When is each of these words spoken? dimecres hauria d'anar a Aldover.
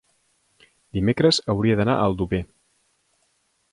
dimecres 0.99 1.41
hauria 1.55 1.77
d'anar 1.81 1.99
a 1.99 2.09
Aldover. 2.09 2.41